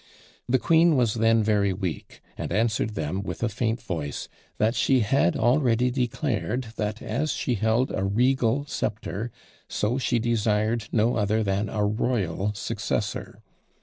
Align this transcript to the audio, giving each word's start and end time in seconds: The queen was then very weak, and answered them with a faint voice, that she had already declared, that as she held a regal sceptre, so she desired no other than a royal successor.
The 0.49 0.57
queen 0.57 0.95
was 0.95 1.13
then 1.13 1.43
very 1.43 1.73
weak, 1.73 2.21
and 2.35 2.51
answered 2.51 2.95
them 2.95 3.21
with 3.21 3.43
a 3.43 3.49
faint 3.49 3.83
voice, 3.83 4.27
that 4.57 4.73
she 4.73 5.01
had 5.01 5.37
already 5.37 5.91
declared, 5.91 6.73
that 6.75 7.03
as 7.03 7.33
she 7.33 7.53
held 7.53 7.91
a 7.91 8.03
regal 8.03 8.65
sceptre, 8.65 9.29
so 9.69 9.99
she 9.99 10.17
desired 10.17 10.87
no 10.91 11.17
other 11.17 11.43
than 11.43 11.69
a 11.69 11.85
royal 11.85 12.51
successor. 12.55 13.43